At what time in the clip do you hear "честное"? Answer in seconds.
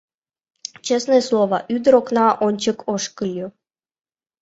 0.87-1.21